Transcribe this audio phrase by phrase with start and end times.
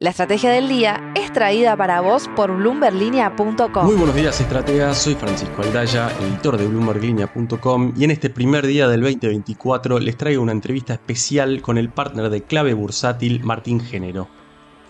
[0.00, 3.84] La estrategia del día es traída para vos por bloomberlinia.com.
[3.84, 4.96] Muy buenos días, estrategas.
[4.96, 10.40] Soy Francisco Aldaya, editor de bloomberlinia.com y en este primer día del 2024 les traigo
[10.40, 14.28] una entrevista especial con el partner de clave bursátil Martín Género.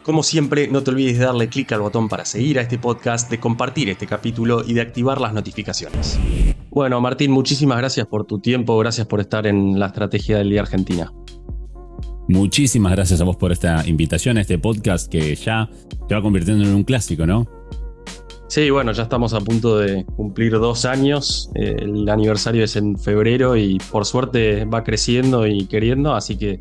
[0.03, 3.31] Como siempre, no te olvides de darle clic al botón para seguir a este podcast,
[3.31, 6.21] de compartir este capítulo y de activar las notificaciones.
[6.69, 10.61] Bueno, Martín, muchísimas gracias por tu tiempo, gracias por estar en la estrategia del día
[10.61, 11.11] Argentina.
[12.29, 15.71] Muchísimas gracias a vos por esta invitación a este podcast que ya
[16.07, 17.47] se va convirtiendo en un clásico, ¿no?
[18.49, 21.51] Sí, bueno, ya estamos a punto de cumplir dos años.
[21.55, 26.61] Eh, el aniversario es en febrero y por suerte va creciendo y queriendo, así que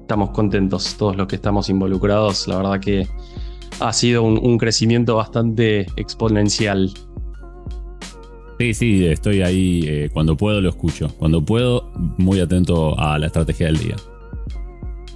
[0.00, 2.48] estamos contentos todos los que estamos involucrados.
[2.48, 3.06] La verdad que
[3.80, 6.90] ha sido un, crecimiento bastante exponencial.
[8.58, 9.84] Sí, sí, estoy ahí.
[9.86, 11.08] Eh, cuando puedo lo escucho.
[11.18, 13.96] Cuando puedo, muy atento a la estrategia del día.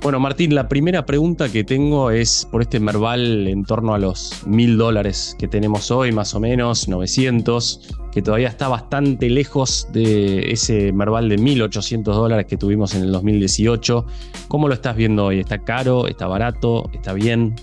[0.01, 4.47] Bueno, Martín, la primera pregunta que tengo es por este Merval en torno a los
[4.47, 10.53] mil dólares que tenemos hoy, más o menos, 900, que todavía está bastante lejos de
[10.53, 14.07] ese Merval de 1800 dólares que tuvimos en el 2018.
[14.47, 15.41] ¿Cómo lo estás viendo hoy?
[15.41, 16.07] ¿Está caro?
[16.07, 16.89] ¿Está barato?
[16.95, 17.57] ¿Está bien?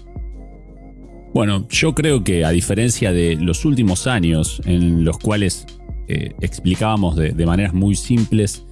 [1.34, 5.66] Bueno, yo creo que a diferencia de los últimos años en los cuales
[6.10, 8.66] eh, explicábamos de, de maneras muy simples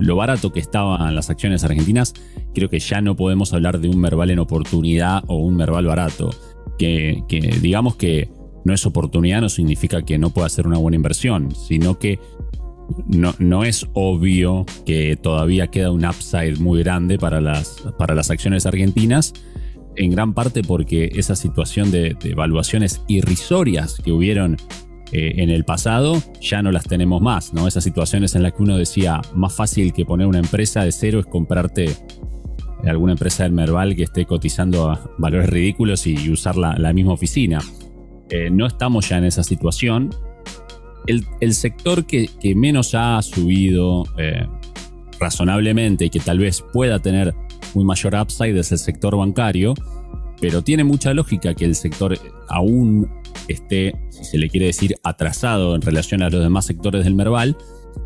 [0.00, 2.14] lo barato que estaban las acciones argentinas,
[2.54, 6.30] creo que ya no podemos hablar de un Merval en oportunidad o un Merval barato.
[6.78, 7.22] Que,
[7.60, 8.30] digamos que
[8.64, 12.18] no es oportunidad no significa que no pueda ser una buena inversión, sino que
[13.06, 18.30] no, no, es obvio que todavía queda un upside muy grande para las, para las
[18.30, 19.34] acciones argentinas,
[19.96, 24.56] en gran parte porque esa situación de, de evaluaciones irrisorias que hubieron
[25.12, 27.66] eh, en el pasado ya no las tenemos más, ¿no?
[27.66, 31.18] Esas situaciones en las que uno decía, más fácil que poner una empresa de cero
[31.18, 31.94] es comprarte eh,
[32.88, 37.60] alguna empresa del Merval que esté cotizando a valores ridículos y usar la, misma oficina.
[38.28, 40.10] Eh, no estamos ya en esa situación.
[41.06, 44.04] El, sector que, menos ha subido
[45.18, 47.34] razonablemente y que tal vez pueda tener
[47.74, 49.74] un mayor upside es el sector bancario,
[50.40, 52.16] pero tiene mucha lógica que el sector
[52.48, 53.10] aún
[53.48, 57.56] esté, si se le quiere decir, atrasado en relación a los demás sectores del Merval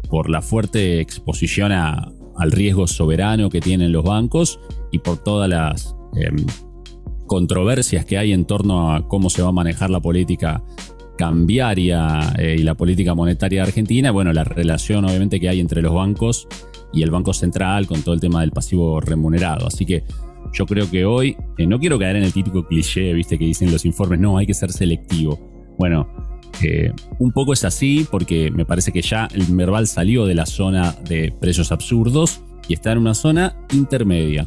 [0.09, 4.61] por la fuerte exposición al riesgo soberano que tienen los bancos
[4.93, 6.37] y por todas las em,
[7.27, 10.63] controversias que hay en torno a cómo se va a manejar la política
[11.17, 15.95] cambiaria eh, y la política monetaria Argentina, bueno, la relación obviamente que hay entre los
[15.95, 16.49] bancos
[16.93, 19.67] y el Banco Central con todo el tema del pasivo remunerado.
[19.67, 20.05] Así que
[20.55, 23.73] yo creo que hoy, eh, no quiero caer en el típico cliché, viste, que dicen
[23.73, 25.75] los informes, no, hay que ser selectivo.
[25.79, 26.09] Bueno,
[26.63, 30.47] eh, un poco es así porque me parece que ya el Merval salió de la
[30.47, 34.47] zona de precios absurdos y está en una zona intermedia.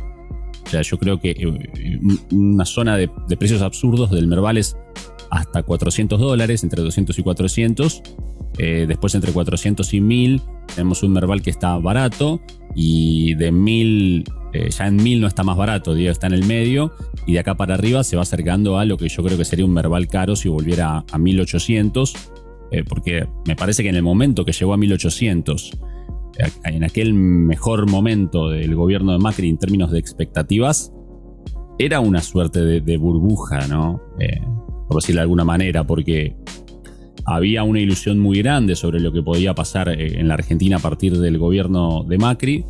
[0.65, 1.99] O sea, yo creo que eh,
[2.31, 4.77] una zona de, precios absurdos del Merval es
[5.29, 8.01] hasta 400 dólares, entre 200 y 400.
[8.57, 10.41] después entre 400 y 1000
[10.73, 12.41] tenemos un Merval que está barato
[12.75, 14.23] y de 1000
[14.57, 16.91] eh, ya en 1000 no está más barato, Diego está en el medio,
[17.27, 19.65] y de acá para arriba se va acercando a lo que yo creo que sería
[19.65, 22.15] un Merval caro si volviera a 1800,
[22.71, 25.71] eh, porque me parece que en el momento que llegó a 1800,
[26.39, 30.91] eh, en aquel mejor momento del gobierno de Macri en términos de expectativas,
[31.77, 34.01] era una suerte de, burbuja, ¿no?
[34.87, 36.35] por decirlo de alguna manera, porque
[37.23, 41.19] había una ilusión muy grande sobre lo que podía pasar en la Argentina a partir
[41.19, 42.65] del gobierno de Macri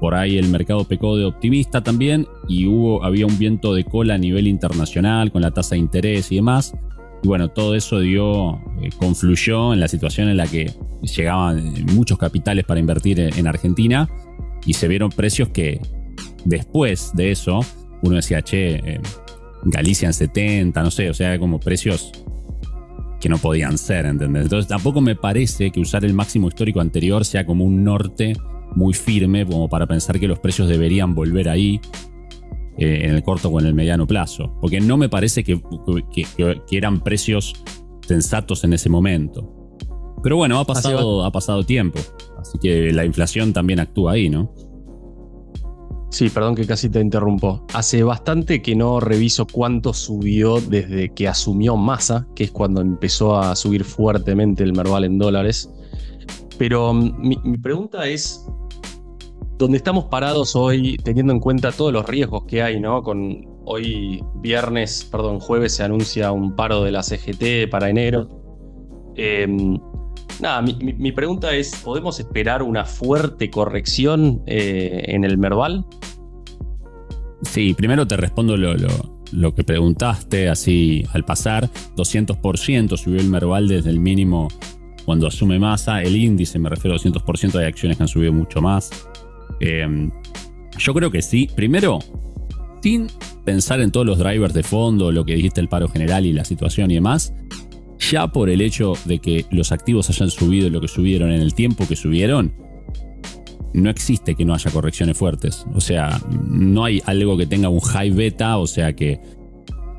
[0.00, 4.14] por ahí el mercado pecó de optimista también y hubo, había un viento de cola
[4.14, 6.74] a nivel internacional con la tasa de interés y demás.
[7.22, 12.18] Y bueno, todo eso dio, eh, confluyó en la situación en la que llegaban muchos
[12.18, 14.08] capitales para invertir en Argentina
[14.66, 15.80] y se vieron precios que
[16.44, 17.60] después de eso
[18.02, 19.00] uno decía, che, eh,
[19.68, 22.12] Galicia en 70, no sé, o sea, como precios
[23.20, 24.44] que no podían ser, ¿entendés?
[24.44, 28.34] Entonces tampoco me parece que usar el máximo histórico anterior sea como un norte
[28.76, 31.80] muy firme como para pensar que los precios deberían volver ahí
[32.76, 34.54] eh, en el corto o en el mediano plazo.
[34.60, 35.60] Porque no me parece que,
[36.70, 37.54] eran precios
[38.06, 39.52] sensatos en ese momento.
[40.22, 41.98] Pero bueno, ha pasado, ha pasado tiempo.
[42.38, 44.52] Así que la inflación también actúa ahí, ¿no?
[46.10, 47.64] Sí, perdón que casi te interrumpo.
[47.72, 53.38] Hace bastante que no reviso cuánto subió desde que asumió Massa, que es cuando empezó
[53.38, 55.70] a subir fuertemente el Merval en dólares.
[56.58, 58.46] Pero mm, mi pregunta es,
[59.58, 63.02] donde estamos parados hoy, teniendo en cuenta todos los riesgos que hay, ¿no?
[63.64, 68.28] Hoy viernes, perdón, jueves se anuncia un paro de la CGT para enero.
[69.16, 69.78] Em,
[70.40, 75.86] nada, mi, pregunta es, ¿podemos esperar una fuerte corrección eh, en el Merval?
[77.42, 78.74] Sí, primero te respondo lo,
[79.32, 84.48] lo que preguntaste así al pasar, 200% subió el Merval desde el mínimo
[85.06, 86.02] cuando asume masa.
[86.02, 88.90] El índice, me refiero a 200%, hay acciones que han subido mucho más.
[89.60, 90.10] Em,
[90.78, 91.48] yo creo que sí.
[91.54, 91.98] Primero,
[92.82, 93.08] sin
[93.44, 96.44] pensar en todos los drivers de fondo, lo que dijiste el paro general y la
[96.44, 97.34] situación y demás,
[97.98, 101.54] ya por el hecho de que los activos hayan subido lo que subieron en el
[101.54, 102.54] tiempo que subieron,
[103.72, 105.66] no existe que no haya correcciones fuertes.
[105.74, 109.20] O sea, no hay algo que tenga un high beta, o sea, que,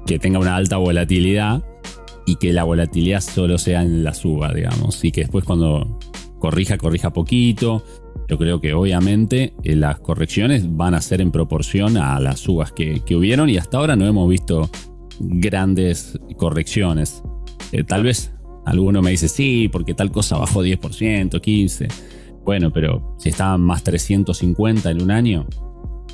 [0.06, 1.64] que tenga una alta volatilidad
[2.26, 5.04] y que la volatilidad solo sea en la suba, digamos.
[5.04, 6.00] Y que después cuando
[6.40, 7.84] corrija, corrija poquito.
[8.28, 12.72] Yo creo que obviamente eh, las correcciones van a ser en proporción a las subas
[12.72, 14.70] que, que hubieron y hasta ahora no hemos visto
[15.20, 17.24] grandes correcciones.
[17.72, 18.34] Eh, tal vez
[18.66, 21.92] alguno me dice, sí, porque tal cosa bajó 10%, 15%.
[22.44, 25.46] Bueno, pero si estaban más 350 en un año,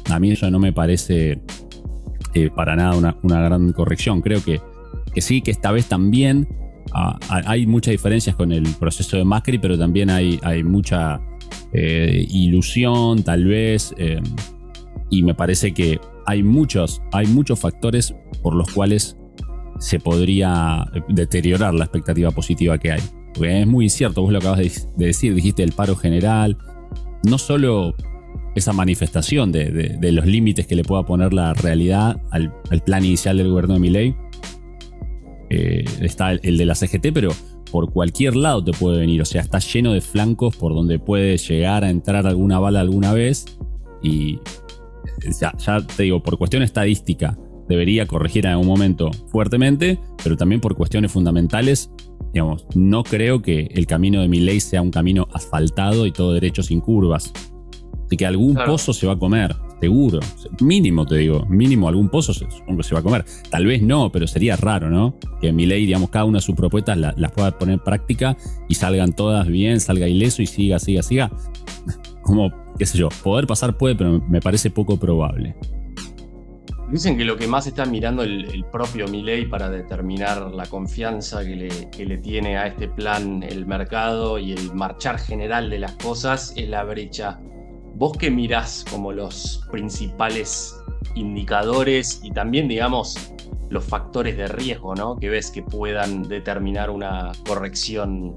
[0.10, 1.42] a mí eso no me parece
[2.33, 4.21] eh, para nada una, gran corrección.
[4.21, 4.60] Creo que,
[5.13, 6.48] que, sí, que esta vez también
[6.92, 11.21] ah, hay muchas diferencias con el proceso de Macri, pero también hay, hay mucha
[11.74, 13.94] eh, ilusión, tal vez.
[15.10, 19.18] y me parece que hay muchos, hay muchos factores por los cuales
[19.80, 23.02] se podría deteriorar la expectativa positiva que hay.
[23.42, 26.58] Es muy cierto, vos lo acabas de, decir, dijiste el paro general,
[27.24, 27.96] no solo
[28.56, 32.54] esa manifestación de, los límites que le pueda poner la realidad al,
[32.86, 34.16] plan inicial del gobierno de Miley,
[35.50, 37.31] eh, está el, de la CGT, pero
[37.74, 41.38] por cualquier lado te puede venir, o sea, está lleno de flancos por donde puede
[41.38, 43.46] llegar a entrar alguna bala alguna vez
[44.04, 44.38] y
[45.42, 47.36] ya, ya te digo, por cuestión estadística,
[47.68, 51.90] debería corregir en algún momento fuertemente, pero también por cuestiones fundamentales.
[52.31, 56.31] Digamos, no creo que el camino de mi ley sea un camino asfaltado y todo
[56.34, 57.34] derecho sin curvas.
[58.06, 60.22] Así que algún pozo se va a comer, seguro.
[60.62, 63.26] Mínimo, te digo, mínimo algún pozo se, supongo que se va a comer.
[63.50, 65.18] Tal vez no, pero sería raro, ¿no?
[65.42, 68.38] Que mi ley, digamos, cada una de sus propuestas las pueda poner en práctica
[68.70, 71.32] y salgan todas bien, salga ileso y siga, siga, siga.
[72.22, 72.50] Como,
[72.80, 75.54] qué sé yo, poder pasar puede, pero me parece poco probable.
[76.90, 81.56] Dicen que lo que más está mirando el, propio Milei para determinar la confianza que
[81.58, 86.54] le, le, tiene a este plan el mercado y el marchar general de las cosas
[86.56, 87.42] es la brecha.
[87.95, 90.75] ¿Vos qué mirás como los principales
[91.16, 93.16] indicadores y también, digamos,
[93.69, 95.18] los factores de riesgo ¿no?
[95.18, 98.36] que ves que puedan determinar una corrección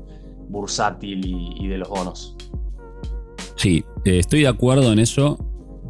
[0.49, 2.37] bursátil y, de los bonos?
[3.56, 5.38] Sí, eh, estoy de acuerdo en eso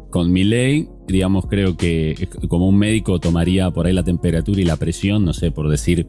[0.09, 4.65] con mi ley, digamos, creo que como un médico tomaría por ahí la temperatura y
[4.65, 6.05] la presión, no sé, por decir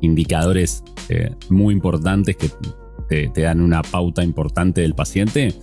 [0.00, 2.50] indicadores eh, muy importantes que
[3.08, 5.54] te, dan una pauta importante del paciente.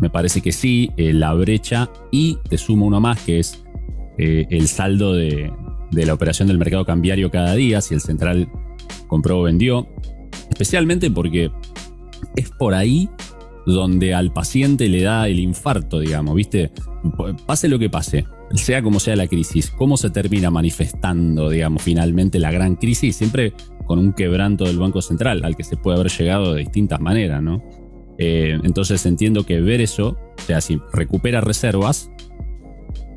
[0.00, 3.64] Me parece que sí, eh, la brecha y te sumo uno más que es
[4.18, 5.52] eh, el saldo de,
[5.92, 8.48] de la operación del mercado cambiario cada día, si el central
[9.06, 9.86] compró o vendió,
[10.50, 11.50] especialmente porque
[12.36, 13.08] es por ahí
[13.66, 16.70] donde al paciente le da el infarto, digamos, ¿viste?
[17.46, 18.24] Pase lo que pase,
[18.54, 23.52] sea como sea la crisis, cómo se termina manifestando, digamos, finalmente la gran crisis, siempre
[23.86, 27.42] con un quebranto del Banco Central, al que se puede haber llegado de distintas maneras,
[27.42, 27.62] ¿no?
[28.24, 32.08] Eh, entonces entiendo que ver eso, o sea, si recupera reservas,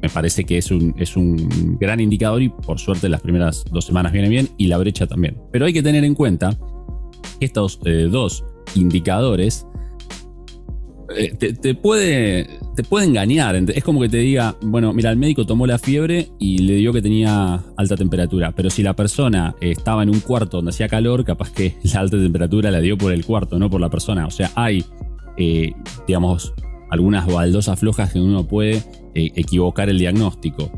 [0.02, 3.86] me parece que es un, es un gran indicador y por suerte las primeras dos
[3.86, 5.38] semanas viene bien y la brecha también.
[5.52, 6.58] Pero hay que tener en cuenta
[7.40, 9.68] que estos eh, dos indicadores
[11.14, 13.56] eh, te, puede, te puede engañar.
[13.56, 16.94] Es como que te diga, bueno, mira, el médico tomó la fiebre y le dio
[16.94, 18.52] que tenía alta temperatura.
[18.54, 22.18] Pero si la persona estaba en un cuarto donde hacía calor, capaz que la alta
[22.18, 24.26] temperatura la dio por el cuarto, no por la persona.
[24.26, 24.84] O sea, hay,
[25.38, 25.74] eh,
[26.08, 26.54] digamos,
[26.90, 28.78] algunas baldosas flojas que uno puede
[29.14, 30.72] eh, equivocar el diagnóstico.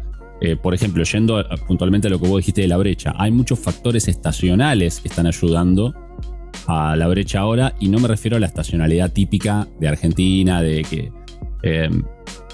[0.61, 4.07] por ejemplo, yendo puntualmente a lo que vos dijiste de la brecha, hay muchos factores
[4.07, 5.95] estacionales que están ayudando
[6.67, 10.83] a la brecha ahora y no me refiero a la estacionalidad típica de Argentina, de
[10.83, 11.11] que,
[11.63, 12.03] em,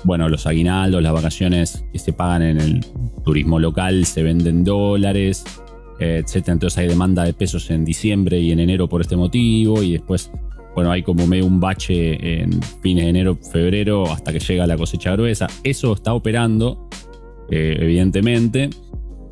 [0.04, 2.86] bueno, los aguinaldos, las vacaciones que se pagan en el
[3.24, 5.44] turismo local se venden dólares,
[6.00, 6.50] etc.
[6.50, 10.32] Entonces hay demanda de pesos en diciembre y en enero por este motivo y después,
[10.76, 14.78] bueno, hay como medio un bache en fines de enero, febrero hasta que llega la
[14.78, 15.48] cosecha gruesa.
[15.64, 16.90] Eso está operando,
[17.50, 18.70] eh, evidentemente,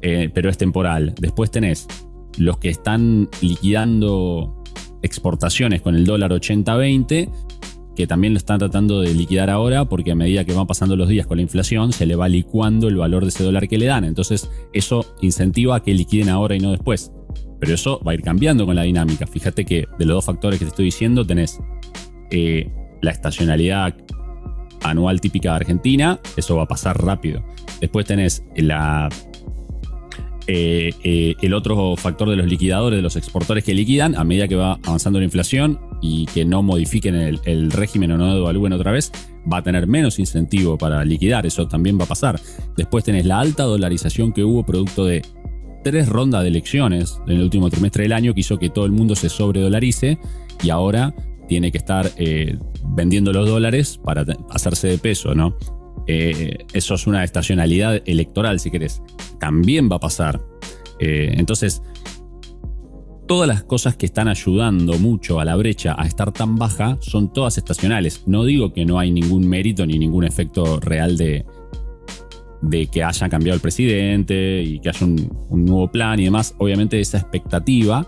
[0.02, 1.14] eh, pero es temporal.
[1.20, 1.88] Después tenés
[2.38, 4.56] los que están liquidando
[5.02, 7.30] exportaciones con el dólar 80-20,
[7.96, 11.10] que también lo están tratando de liquidar ahora porque a medida que van pasando los
[11.10, 13.86] días con la inflación se le va licuando el valor de ese dólar que le
[13.86, 14.06] dan.
[14.06, 17.12] Entonces eso incentiva a que liquiden ahora y no después.
[17.60, 19.28] Pero eso va a ir cambiando con la dinámica.
[19.28, 21.60] Fíjate que de los dos factores que te estoy diciendo tenés
[22.32, 22.72] eh,
[23.02, 23.96] la estacionalidad
[24.84, 27.44] anual típica de Argentina, eso va a pasar rápido.
[27.80, 29.10] Después tenés la
[30.48, 34.48] eh, eh, el otro factor de los liquidadores, de los exportadores que liquidan, a medida
[34.48, 38.92] que va avanzando la inflación y que no modifiquen el, régimen o no devalúen otra
[38.92, 39.12] vez,
[39.52, 41.46] va a tener menos incentivo para liquidar.
[41.46, 42.40] Eso también va a pasar.
[42.76, 45.22] Después tenés la alta dolarización que hubo producto de
[45.84, 48.92] tres rondas de elecciones en el último trimestre del año que hizo que todo el
[48.92, 50.18] mundo se sobredolarice
[50.64, 51.14] y ahora
[51.48, 52.58] tiene que estar eh,
[52.96, 55.56] vendiendo los dólares para hacerse de peso, ¿no?
[56.08, 59.02] Eh, eso es una estacionalidad electoral, si querés.
[59.40, 60.42] También va a pasar.
[61.00, 61.82] Eh, entonces,
[63.28, 67.32] todas las cosas que están ayudando mucho a la brecha a estar tan baja son
[67.32, 68.24] todas estacionales.
[68.28, 71.46] No digo que no hay ningún mérito ni ningún efecto real de,
[72.62, 76.56] de que haya cambiado el presidente y que haya un nuevo plan y demás.
[76.58, 78.08] Obviamente esa expectativa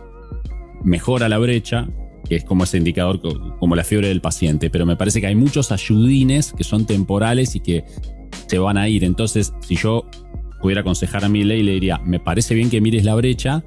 [0.83, 1.87] mejora la brecha,
[2.27, 3.19] que es como ese indicador,
[3.59, 7.55] como la fiebre del paciente, pero me parece que hay muchos ayudines que son temporales
[7.55, 7.83] y que
[8.47, 9.03] se van a ir.
[9.03, 10.05] Entonces, si yo
[10.61, 13.63] pudiera aconsejar a mi ley, le diría, me parece bien que mires la brecha,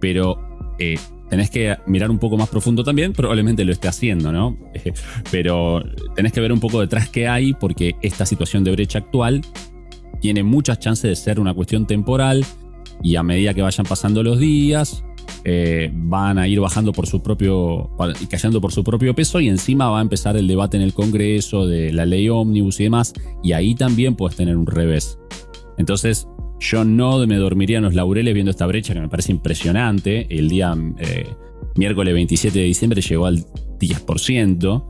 [0.00, 0.40] pero
[0.78, 0.98] eh,
[1.28, 4.58] tenés que mirar un poco más profundo también, probablemente lo esté haciendo, ¿no?
[5.30, 5.82] pero
[6.16, 9.42] tenés que ver un poco detrás qué hay, porque esta situación de brecha actual
[10.20, 12.44] tiene muchas chances de ser una cuestión temporal
[13.02, 15.04] y a medida que vayan pasando los días,
[15.44, 17.90] eh, van a ir bajando por su propio
[18.28, 21.66] cayendo por su propio peso y encima va a empezar el debate en el Congreso
[21.66, 25.18] de la ley ómnibus y demás y ahí también puedes tener un revés.
[25.78, 26.28] Entonces
[26.58, 30.26] yo no me dormiría en los laureles viendo esta brecha que me parece impresionante.
[30.28, 31.26] El día eh,
[31.74, 33.46] miércoles 27 de diciembre llegó al
[33.78, 34.84] 10%,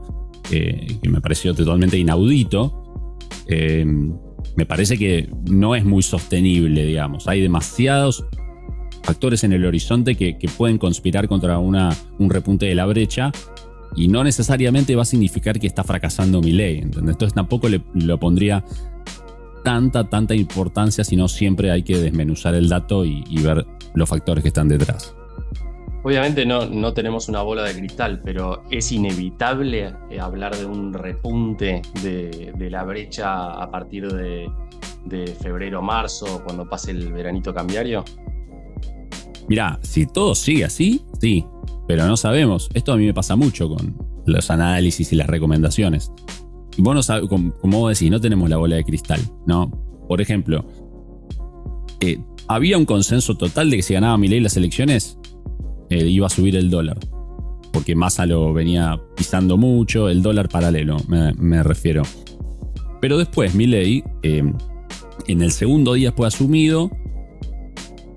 [0.51, 3.07] eh, que me pareció totalmente inaudito.
[4.55, 7.27] Me parece que no es muy sostenible, digamos.
[7.27, 8.25] Hay demasiados
[9.03, 13.31] factores en el horizonte que, pueden conspirar contra un repunte de la brecha
[13.95, 16.79] y no necesariamente va a significar que está fracasando mi ley.
[16.79, 17.79] Entonces tampoco le,
[18.17, 18.63] pondría
[19.63, 24.49] tanta, tanta importancia, sino siempre hay que desmenuzar el dato y, ver los factores que
[24.49, 25.15] están detrás.
[26.03, 30.93] Obviamente no, no tenemos una bola de cristal, pero es inevitable eh, hablar de un
[30.93, 34.49] repunte de, la brecha a partir de,
[35.05, 38.03] de febrero, marzo, cuando pase el veranito cambiario.
[39.47, 41.45] Mirá, si todo sigue así, sí,
[41.87, 42.69] pero no sabemos.
[42.73, 46.11] Esto a mí me pasa mucho con los análisis y las recomendaciones.
[46.77, 49.69] Vos no sabes, como, vos decís, no tenemos la bola de cristal, ¿no?
[50.07, 50.65] Por ejemplo,
[51.99, 55.17] eh, había un consenso total de que si ganaba Milei las elecciones,
[55.91, 56.97] eh, iba a subir el dólar.
[57.71, 62.03] Porque Massa lo venía pisando mucho, el dólar paralelo, me, refiero.
[62.99, 64.43] Pero después Milei, eh,
[65.27, 66.89] en el segundo día fue asumido,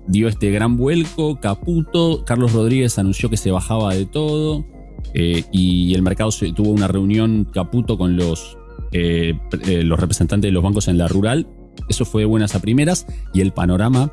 [0.07, 4.65] dio este gran vuelco, Caputo, Carlos Rodríguez anunció que se bajaba de todo
[5.13, 8.57] eh, y el mercado tuvo una reunión Caputo con los,
[8.91, 9.37] eh,
[9.83, 11.47] los representantes de los bancos en la rural.
[11.89, 14.11] Eso fue de buenas a primeras y el panorama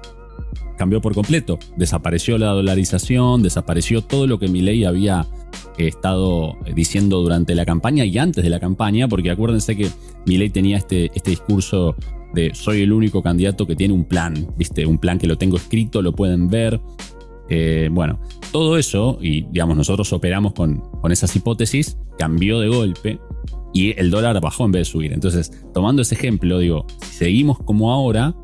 [0.77, 1.59] cambió por completo.
[1.77, 5.27] Desapareció la dolarización, desapareció todo lo que Milei había
[5.79, 9.89] estado diciendo durante la campaña y antes de la campaña, porque acuérdense que
[10.27, 11.97] Milei tenía este, este discurso
[12.35, 14.87] de soy el único candidato que tiene un plan, ¿viste?
[14.87, 16.81] Un plan que lo tengo escrito, lo pueden ver.
[17.49, 18.19] Eh, bueno,
[18.51, 23.19] todo eso, y digamos, nosotros operamos con, con esas hipótesis, cambió de golpe
[23.75, 25.13] y el dólar bajó en vez de subir.
[25.13, 28.35] Entonces, tomando ese ejemplo, digo, seguimos como ahora,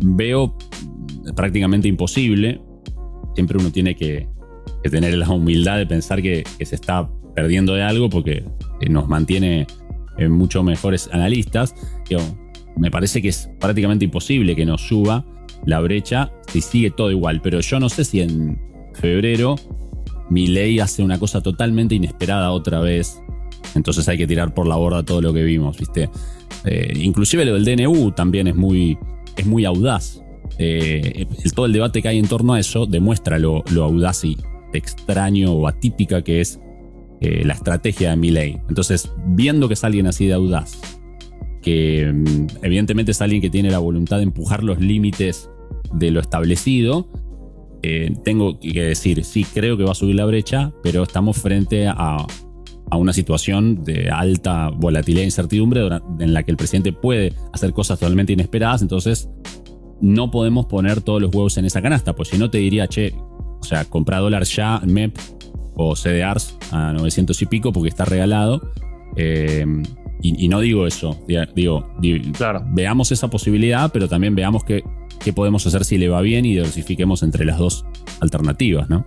[0.00, 0.56] veo
[1.34, 2.60] prácticamente imposible.
[3.34, 4.28] Siempre uno tiene que,
[4.90, 8.44] tener la humildad de pensar que, se está perdiendo de algo porque
[8.88, 9.66] nos mantiene
[10.16, 11.74] en mucho mejores analistas.
[12.08, 12.22] Digo,
[12.76, 15.24] me parece que es prácticamente imposible que nos suba
[15.64, 17.40] la brecha si sigue todo igual.
[17.42, 18.58] Pero yo no sé si en
[18.94, 19.56] febrero
[20.30, 23.20] mi ley hace una cosa totalmente inesperada otra vez.
[23.74, 26.08] Entonces hay que tirar por la borda todo lo que vimos, ¿viste?
[26.64, 28.98] Eh, inclusive lo del DNU también es muy,
[29.36, 30.22] es muy audaz.
[30.58, 34.36] Eh, todo el debate que hay en torno a eso demuestra lo, audaz y
[34.72, 36.60] extraño o atípica que es
[37.20, 38.58] eh, la estrategia de mi ley.
[38.68, 40.80] Entonces, viendo que es alguien así de audaz,
[41.66, 45.50] que mm, evidentemente es alguien que tiene la voluntad de empujar los límites
[45.92, 47.08] de lo establecido.
[47.82, 51.88] Eh, tengo que decir, sí, creo que va a subir la brecha, pero estamos frente
[51.88, 52.26] a,
[52.92, 55.82] una situación de alta volatilidad e incertidumbre
[56.20, 59.28] en la que el presidente puede hacer cosas totalmente inesperadas, entonces
[60.00, 63.14] no podemos poner todos los huevos en esa canasta, pues si no te diría, che,
[63.60, 65.16] o sea, compra dólar ya, MEP
[65.74, 68.70] o CDRs a 900 y pico porque está regalado.
[69.16, 69.64] Eh,
[70.22, 71.18] y, no digo eso,
[71.54, 71.86] digo,
[72.68, 74.82] veamos esa posibilidad, pero también veamos qué,
[75.22, 77.84] qué podemos hacer si le va bien y diversifiquemos entre las dos
[78.20, 79.06] alternativas, ¿no?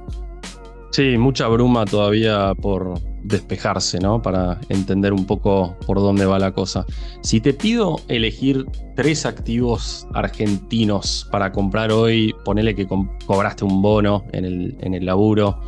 [0.92, 4.22] Sí, mucha bruma todavía por, despejarse, ¿no?
[4.22, 6.86] Para entender un poco por dónde va la cosa.
[7.22, 12.88] Si te pido elegir tres activos argentinos para comprar hoy, ponele que
[13.26, 15.60] cobraste un bono en el, en el laburo,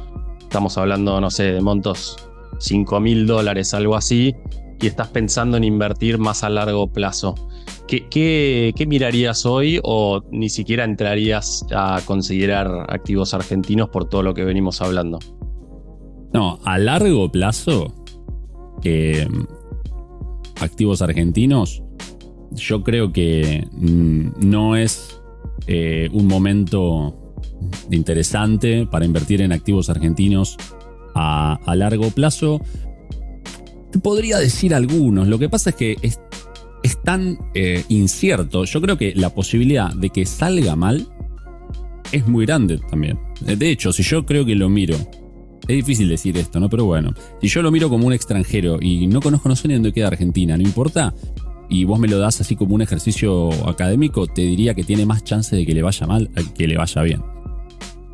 [0.41, 2.17] estamos hablando, no sé, de montos
[2.60, 4.36] 5 mil dólares, algo así,
[4.81, 7.36] y estás pensando en invertir más a largo plazo.
[7.88, 14.34] ¿Qué, qué, mirarías hoy o ni siquiera entrarías a considerar activos argentinos por todo lo
[14.34, 15.20] que venimos hablando?
[16.33, 17.93] No, a largo plazo,
[18.83, 19.27] eh,
[20.61, 21.83] activos argentinos,
[22.51, 25.19] yo creo que mm, no es
[25.67, 27.35] eh, un momento
[27.89, 30.57] interesante para invertir en activos argentinos
[31.15, 32.61] a, largo plazo.
[34.01, 35.27] Podría decir algunos.
[35.27, 36.19] Lo que pasa es que es,
[37.03, 38.63] tan eh, incierto.
[38.65, 41.07] Yo creo que la posibilidad de que salga mal
[42.11, 43.19] es muy grande también.
[43.41, 44.95] De hecho, si yo creo que lo miro
[45.68, 46.70] es difícil decir esto, ¿no?
[46.70, 49.75] Pero bueno, si yo lo miro como un extranjero y no conozco, no sé ni
[49.75, 51.13] dónde queda Argentina, no importa,
[51.70, 55.24] y vos me lo das así como un ejercicio académico, te diría que tiene más
[55.24, 57.24] chance de que le vaya mal que le vaya bien.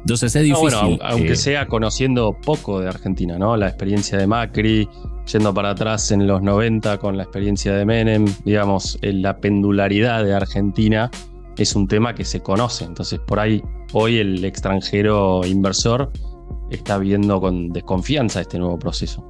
[0.01, 0.69] Entonces es difícil.
[0.69, 3.57] bueno, aunque sea conociendo poco de Argentina, ¿no?
[3.57, 4.87] La experiencia de Macri,
[5.31, 10.33] yendo para atrás en los 90 con la experiencia de Menem, digamos, la pendularidad de
[10.33, 11.11] Argentina
[11.57, 12.85] es un tema que se conoce.
[12.85, 13.61] Entonces, por ahí,
[13.91, 16.11] hoy el extranjero inversor
[16.69, 19.23] está viendo con desconfianza este nuevo proceso.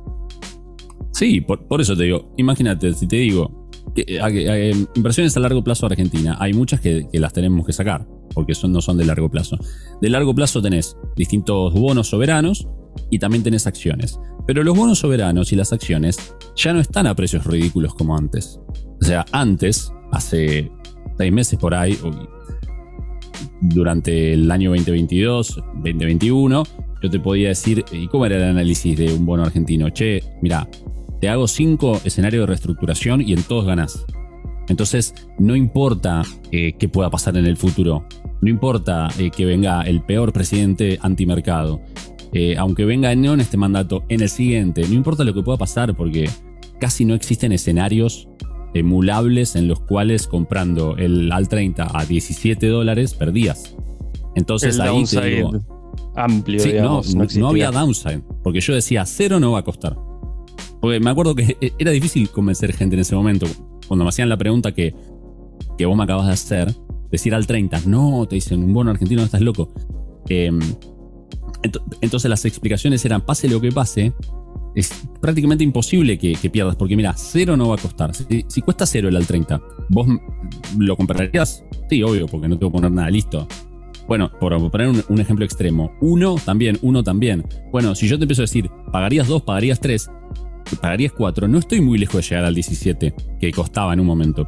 [1.11, 5.63] Sí, por, eso te digo, imagínate, si te digo, que, eh, eh, inversiones a largo
[5.63, 9.57] plazo Argentina, hay muchas que, las tenemos que sacar, porque no son de largo plazo.
[9.99, 12.67] De largo plazo tenés distintos bonos soberanos
[13.09, 14.19] y también tenés acciones.
[14.45, 18.59] Pero los bonos soberanos y las acciones ya no están a precios ridículos como antes.
[19.01, 20.71] O sea, antes, hace
[21.17, 21.97] seis meses por ahí,
[23.61, 26.63] durante el año 2022, 2021,
[27.01, 29.89] yo te podía decir, ¿y cómo era el análisis de un bono argentino?
[29.89, 30.67] Che, mira,
[31.19, 34.05] te hago cinco escenarios de reestructuración y en todos ganás.
[34.69, 38.05] Entonces, no importa eh, qué pueda pasar en el futuro,
[38.41, 41.81] no importa eh, que venga el peor presidente antimercado,
[42.33, 45.57] eh, aunque venga no en este mandato, en el siguiente, no importa lo que pueda
[45.57, 46.29] pasar porque
[46.79, 48.27] casi no existen escenarios
[48.73, 53.75] emulables en los cuales comprando el AL 30 a 17 dólares perdías.
[54.35, 55.51] Entonces ahí te digo,
[56.17, 59.97] amplio, no, había downside, porque yo decía, cero no va a costar.
[60.81, 63.45] Porque me acuerdo que e-, era difícil convencer gente en ese momento.
[63.87, 64.93] Cuando me hacían la pregunta que,
[65.77, 66.73] que vos me acabas de hacer,
[67.11, 69.69] decir al 30, no, te dicen, un bono argentino, estás loco.
[70.27, 70.59] Em,
[72.01, 74.13] entonces las explicaciones eran, pase lo que pase,
[74.75, 78.11] es prácticamente imposible que, pierdas, porque mira, cero no va a costar.
[78.15, 80.07] Si, cuesta cero el al 30, ¿vos
[80.77, 81.63] lo comprarías?
[81.89, 83.47] Sí, obvio, porque no tengo que poner nada listo.
[84.07, 87.43] Bueno, por poner un, ejemplo extremo, uno también, uno también.
[87.71, 90.09] Bueno, si yo te empiezo a decir, pagarías dos, pagarías tres,
[90.81, 94.47] pagarías cuatro, no estoy muy lejos de llegar al 17 que costaba en un momento.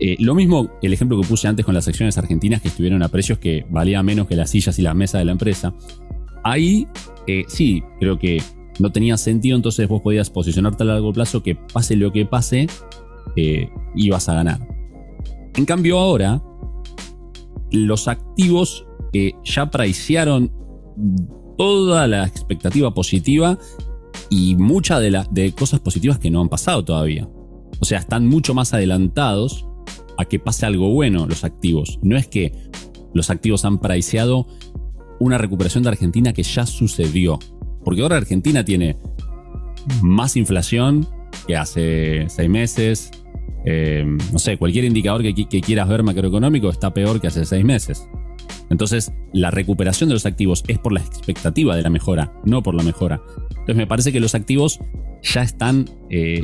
[0.00, 3.08] Eh, lo mismo el ejemplo que puse antes con las acciones argentinas que estuvieron a
[3.08, 5.74] precios que valía menos que las sillas y las mesas de la empresa.
[6.42, 6.88] Ahí
[7.26, 8.42] eh, sí, creo que
[8.80, 12.66] no tenía sentido, entonces vos podías posicionarte a largo plazo que pase lo que pase,
[13.36, 14.66] eh, ibas a ganar.
[15.54, 16.42] En cambio ahora,
[17.70, 18.86] los activos
[19.44, 20.52] ya pricearon
[21.58, 23.58] toda la expectativa positiva
[24.28, 27.28] y muchas de las de cosas positivas que no han pasado todavía.
[27.80, 29.66] O sea, están mucho más adelantados
[30.18, 31.98] a que pase algo bueno los activos.
[32.02, 32.52] No es que
[33.14, 34.46] los activos han priceado
[35.18, 37.38] una recuperación de Argentina que ya sucedió.
[37.84, 38.96] Porque ahora Argentina tiene
[40.02, 41.08] más inflación
[41.46, 43.10] que hace seis meses,
[43.64, 48.08] eh, no sé, cualquier indicador que, quieras ver macroeconómico está peor que hace seis meses.
[48.70, 52.74] Entonces, la recuperación de los activos es por la expectativa de la mejora, no por
[52.74, 53.20] la mejora.
[53.50, 54.78] Entonces, me parece que los activos
[55.22, 56.40] ya están eh,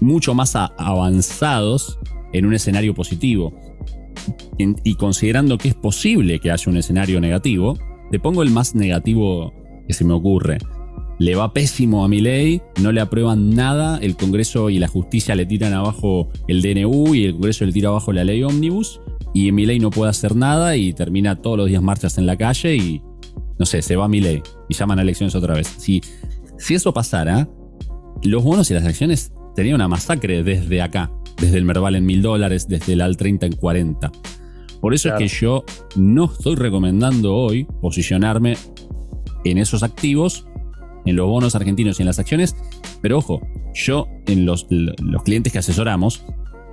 [0.00, 1.98] mucho más avanzados
[2.32, 3.58] en un escenario positivo.
[4.58, 7.78] y considerando que es posible que haya un escenario negativo,
[8.10, 9.54] te pongo el más negativo
[9.86, 10.58] que se me ocurre
[11.18, 15.34] le va pésimo a mi ley, no le aprueban nada, el Congreso y la justicia
[15.34, 19.00] le tiran abajo el DNU y el Congreso le tira abajo la ley Omnibus
[19.34, 22.36] y mi ley no puede hacer nada y termina todos los días marchas en la
[22.36, 23.02] calle y
[23.58, 25.66] no sé, se va mi ley y llaman a elecciones otra vez.
[25.66, 26.00] Si,
[26.58, 27.48] si eso pasara,
[28.22, 32.22] los bonos y las acciones tenían una masacre desde acá, desde el Merval en mil
[32.22, 34.12] dólares, desde el AL 30 en 40.
[34.80, 35.64] Por eso es que yo
[35.96, 38.56] no estoy recomendando hoy posicionarme
[39.44, 40.46] en esos activos
[41.08, 42.56] en los bonos argentinos y en las acciones.
[43.00, 43.40] Pero ojo,
[43.74, 46.24] yo en los, los clientes que asesoramos,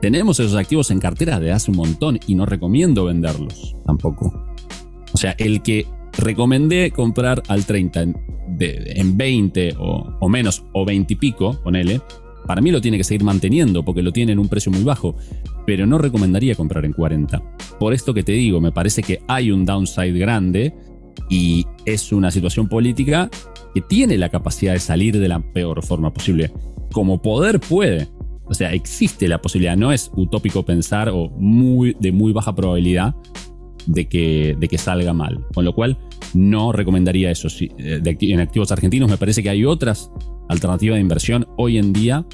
[0.02, 4.46] tenemos esos activos en carteras de hace un montón y no recomiendo venderlos tampoco.
[5.14, 5.86] O sea, el que
[6.18, 8.02] recomendé comprar al 30
[8.60, 12.02] en 20 o, menos, o 20 y pico, ponele,
[12.46, 15.16] para mí lo tiene que seguir manteniendo porque lo tiene en un precio muy bajo,
[15.66, 17.42] pero no recomendaría comprar en 40.
[17.80, 20.74] Por esto que te digo, me parece que hay un downside grande
[21.30, 23.30] y es una situación política
[23.74, 26.52] que tiene la capacidad de salir de la peor forma posible.
[26.92, 28.08] Como poder puede.
[28.46, 33.16] O sea, existe la posibilidad, no es utópico pensar o muy, de muy baja probabilidad
[33.88, 35.46] de que, de que salga mal.
[35.54, 35.98] Con lo cual,
[36.34, 37.48] no recomendaría eso.
[37.60, 40.12] Eh, en activos argentinos me parece que hay otras
[40.48, 42.26] alternativas de inversión hoy en día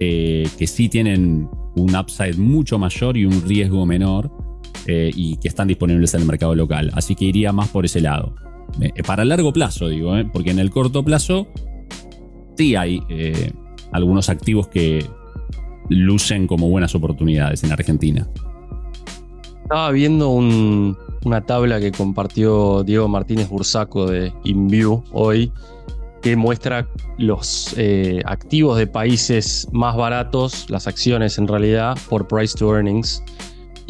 [0.00, 4.30] eh, que sí tienen un upside mucho mayor y un riesgo menor
[4.86, 6.90] eh, y que están disponibles en el mercado local.
[6.94, 8.34] Así que iría más por ese lado.
[9.06, 11.48] para largo plazo, digo, porque en el corto plazo
[12.56, 13.02] sí hay
[13.92, 15.04] algunos activos que
[15.88, 18.28] lucen como buenas oportunidades en Argentina.
[19.62, 25.52] Estaba viendo una tabla que compartió Diego Martínez Bursaco de InView hoy,
[26.20, 26.86] que muestra
[27.18, 33.22] los eh, activos de países más baratos, las acciones en realidad, por price to earnings.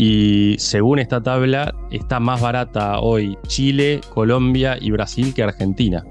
[0.04, 6.04] Y según esta tabla, está más barata hoy Chile, Colombia y Brasil que Argentina.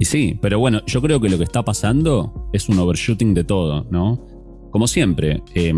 [0.00, 3.44] Y sí, pero bueno, yo creo que lo que está pasando es un overshooting de
[3.44, 4.26] todo, ¿no?
[4.72, 5.72] Como siempre, eh,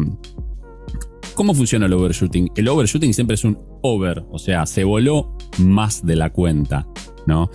[1.35, 2.51] ¿cómo funciona el overshooting?
[2.57, 6.87] El overshooting siempre es un over, o sea, se voló más de la cuenta,
[7.27, 7.51] ¿no?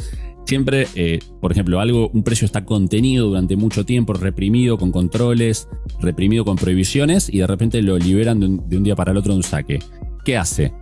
[0.46, 5.68] Siempre, eh, por ejemplo, algo, un precio está contenido durante mucho tiempo, reprimido con controles,
[6.00, 9.38] reprimido con prohibiciones y de repente lo liberan de un, día para el otro de
[9.38, 9.80] un saque.
[10.24, 10.74] ¿Qué hace?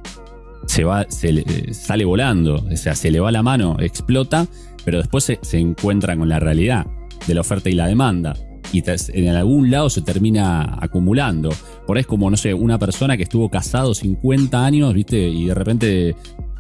[0.68, 4.48] Se va, se, eh, sale volando, o sea, se le va la mano, explota
[4.86, 6.86] pero después se, se encuentran con la realidad
[7.28, 8.36] de la oferta y la demanda.
[8.72, 11.52] Y en algún lado se termina acumulando.
[11.86, 15.30] Por ahí es como, no sé, una persona que estuvo casado 50 años, ¿viste?
[15.30, 16.16] Y de repente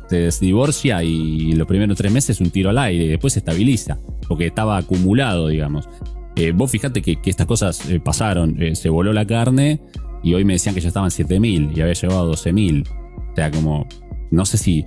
[0.09, 4.47] se divorcia y los primeros tres meses un tiro al aire después se estabiliza, porque
[4.47, 5.87] estaba acumulado, digamos.
[6.35, 9.81] Eh, vos fijate que, estas cosas eh, pasaron, eh, se voló la carne
[10.23, 12.87] y hoy me decían que ya estaban 7.000 y había llegado a 12.000.
[12.87, 13.87] O sea, como,
[14.31, 14.85] no sé si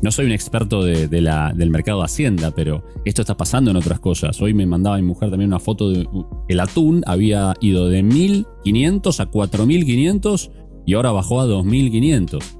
[0.00, 4.00] no soy un experto de, del mercado de Hacienda, pero esto está pasando en otras
[4.00, 4.40] cosas.
[4.40, 6.08] Hoy me mandaba mi mujer también una foto de
[6.48, 10.50] el atún había ido de 1500 a 4500
[10.86, 12.57] y ahora bajó a 2500.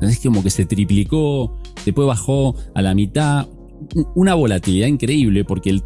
[0.00, 3.46] Es como que se triplicó, después bajó a la mitad.
[4.14, 5.82] Una volatilidad increíble porque el,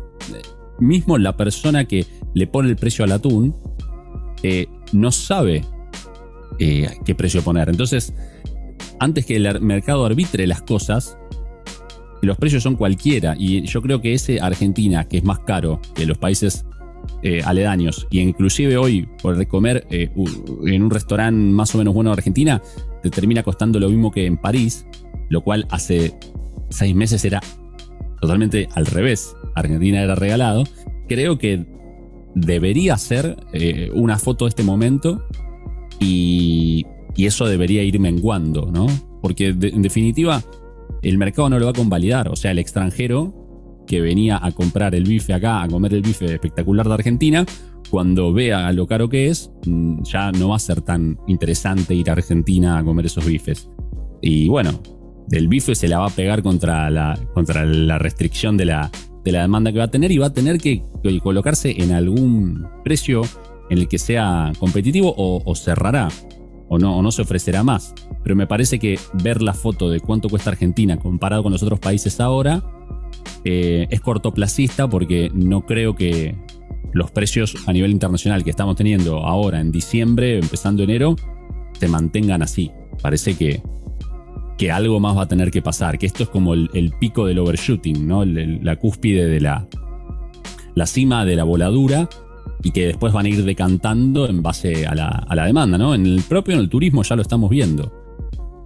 [0.79, 3.55] mismo la persona que le pone el precio al atún
[4.43, 5.65] eh, no sabe
[6.59, 7.69] eh, qué precio poner.
[7.69, 8.13] Entonces,
[8.99, 11.17] antes que el mercado arbitre las cosas,
[12.21, 13.35] los precios son cualquiera.
[13.39, 16.65] Y yo creo que ese Argentina, que es más caro que los países
[17.23, 20.11] eh, aledaños, y inclusive hoy por comer eh,
[20.67, 22.63] en un restaurante más o menos bueno de Argentina,
[23.03, 24.87] te termina costando lo mismo que en París,
[25.29, 26.15] lo cual hace
[26.71, 27.41] seis meses era
[28.21, 29.35] totalmente al revés.
[29.55, 30.65] Argentina era regalado.
[31.09, 31.67] Creo que
[32.35, 35.27] debería ser eh, una foto de este momento
[36.01, 36.87] y
[37.17, 38.87] eso debería ir menguando, ¿no?
[39.21, 40.43] Porque en definitiva
[41.03, 43.42] el mercado no lo va a convalidar, o sea, el extranjero
[43.87, 47.47] que venía a comprar el bife acá, a comer el bife espectacular de Argentina,
[47.91, 52.09] cuando vea lo caro que es, mm, ya no va a ser tan interesante ir
[52.09, 53.69] a Argentina a comer esos bifes.
[54.21, 54.81] Y bueno,
[55.31, 58.91] el bife se la va a pegar contra la, contra la restricción de la,
[59.25, 60.83] de la demanda que va a tener y va a tener que,
[61.23, 63.23] colocarse en algún precio
[63.69, 66.09] en el que sea competitivo o cerrará
[66.73, 67.95] o no, no se ofrecerá más.
[68.23, 71.79] Pero me parece que ver la foto de cuánto cuesta Argentina comparado con los otros
[71.79, 72.65] países ahora
[73.45, 76.37] eh, es cortoplacista porque no creo que
[76.93, 81.17] los precios a nivel internacional que estamos teniendo ahora en diciembre, empezando enero,
[81.79, 82.71] se mantengan así.
[83.01, 83.63] Parece que,
[84.59, 87.39] que algo más va a tener que pasar, que esto es como el, pico del
[87.39, 88.25] overshooting, ¿no?
[88.25, 89.67] la cúspide de la,
[90.75, 92.09] la cima de la voladura
[92.63, 95.95] y que después van a ir decantando en base a la, demanda, ¿no?
[95.95, 97.93] En el propio en el turismo ya lo estamos viendo.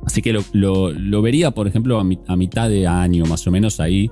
[0.04, 4.10] Así que lo, vería, por ejemplo, a, mitad de año, más o menos ahí,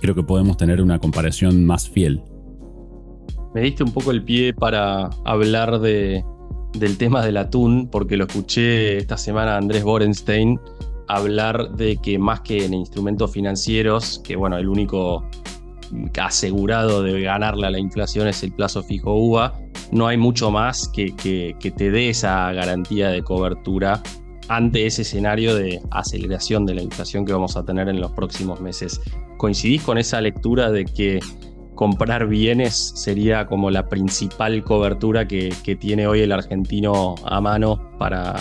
[0.00, 2.22] creo que podemos tener una comparación más fiel.
[3.54, 6.24] Me diste un poco el pie para hablar de,
[6.74, 10.60] del tema del atún, porque lo escuché esta semana a Andrés Borenstein
[11.08, 15.26] hablar de que más que en instrumentos financieros, que bueno, el único
[16.20, 19.58] asegurado de ganarle a la inflación es el plazo fijo UVA,
[19.90, 21.12] no hay mucho más que,
[21.58, 24.02] te dé esa garantía de cobertura
[24.48, 28.60] ante ese escenario de aceleración de la inflación que vamos a tener en los próximos
[28.60, 29.00] meses.
[29.38, 31.20] ¿Coincidís con esa lectura de que
[31.74, 38.34] comprar bienes sería como la principal cobertura que, tiene hoy el argentino a mano para,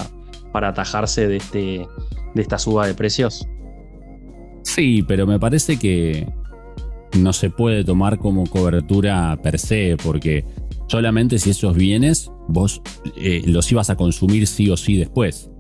[0.52, 1.88] para atajarse de, este,
[2.34, 3.48] de esta suba de precios?
[4.64, 6.28] Sí, pero me parece que
[7.20, 10.44] no se puede tomar como cobertura per se, porque
[10.88, 12.82] solamente si esos bienes vos
[13.18, 15.52] eh, los ibas a consumir sí o sí después.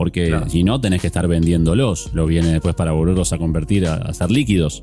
[0.00, 4.14] Porque si no, tenés que estar vendiéndolos, los bienes después para volverlos a convertir a,
[4.14, 4.82] ser líquidos.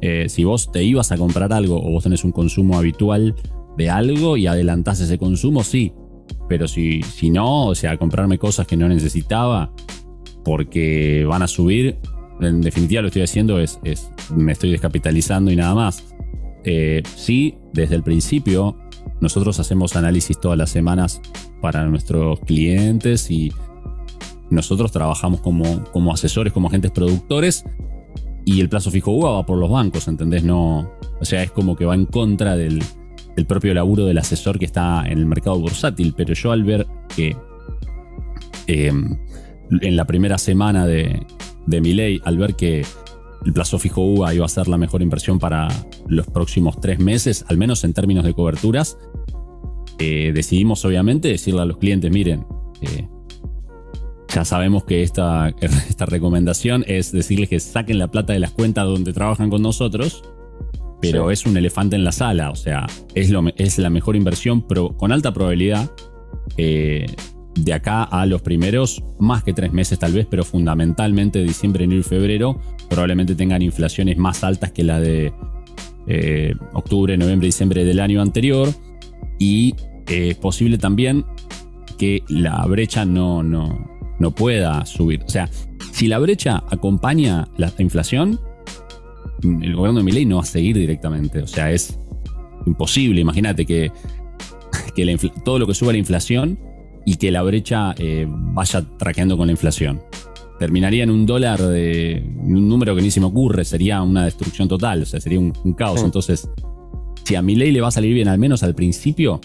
[0.00, 3.36] Eh, si vos te ibas a comprar algo o vos tenés un consumo habitual
[3.76, 5.92] de algo y adelantás ese consumo, sí.
[6.48, 9.72] Pero si, si no, o sea, comprarme cosas que no necesitaba
[10.44, 11.96] porque van a subir,
[12.40, 16.16] en definitiva lo estoy haciendo es, es me estoy descapitalizando y nada más.
[16.64, 18.76] Eh, sí, desde el principio
[19.20, 21.20] nosotros hacemos análisis todas las semanas
[21.60, 23.52] para nuestros clientes y
[24.50, 27.64] nosotros trabajamos como, como asesores, como agentes productores
[28.44, 30.42] y el plazo fijo UVA va por los bancos, ¿entendés?
[30.42, 32.82] No, o sea, es como que va en contra del,
[33.46, 37.36] propio laburo del asesor que está en el mercado bursátil, pero yo al ver que
[38.66, 38.92] eh,
[39.80, 41.26] en la primera semana de,
[41.66, 42.84] de mi ley, al ver que
[43.44, 45.68] el plazo fijo UVA iba a ser la mejor inversión para
[46.06, 48.98] los próximos tres meses, al menos en términos de coberturas,
[49.98, 52.46] eh, decidimos obviamente decirle a los clientes, miren,
[52.80, 53.08] eh,
[54.34, 58.84] ya sabemos que esta, esta recomendación es decirles que saquen la plata de las cuentas
[58.86, 60.22] donde trabajan con nosotros,
[61.00, 64.62] pero es un elefante en la sala, o sea, es, lo, es la mejor inversión
[64.62, 65.90] pero con alta probabilidad.
[66.56, 67.06] Eh,
[67.54, 72.00] de acá a los primeros, más que tres meses tal vez, pero fundamentalmente diciembre, enero
[72.00, 75.32] y febrero, probablemente tengan inflaciones más altas que la de
[76.06, 78.68] eh, octubre, noviembre, diciembre del año anterior.
[79.38, 79.74] Y
[80.08, 81.24] eh, es posible también
[81.98, 85.22] que la brecha no, no, no pueda subir.
[85.24, 85.48] O sea,
[85.92, 88.40] si la brecha acompaña la inflación,
[89.42, 91.42] el gobierno de Milei no va a seguir directamente.
[91.42, 91.98] O sea, es
[92.66, 93.20] imposible.
[93.20, 93.92] Imagínate que,
[94.94, 96.58] que todo lo que suba la inflación
[97.04, 100.02] y que la brecha eh, vaya traqueando con la inflación.
[100.58, 104.68] Terminaría en un dólar de un número que ni se me ocurre, sería una destrucción
[104.68, 106.02] total, o sea, sería un, caos.
[106.02, 106.50] Entonces,
[107.24, 109.40] si a mi ley le va a salir bien, al menos al principio,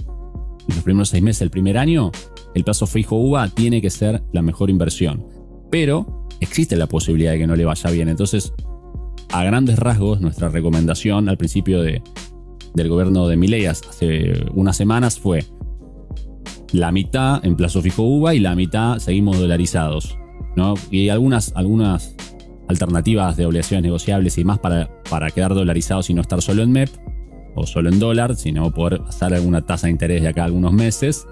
[0.67, 2.11] los primeros seis meses, el primer año,
[2.55, 5.25] el plazo fijo UVA tiene que ser la mejor inversión.
[5.71, 8.09] Pero existe la posibilidad de que no le vaya bien.
[8.09, 8.53] Entonces,
[9.31, 12.01] a grandes rasgos, nuestra recomendación al principio de,
[12.73, 15.45] del gobierno de Milei hace unas semanas fue
[16.71, 20.17] la mitad en plazo fijo UVA y la mitad seguimos dolarizados.
[20.55, 20.75] ¿no?
[20.91, 22.15] Y algunas, algunas
[22.67, 26.71] alternativas de obligaciones negociables y más para, para quedar dolarizados y no estar solo en
[26.71, 27.02] MEP
[27.55, 31.27] o solo en dólar, sino poder pasar alguna tasa de interés de acá algunos meses,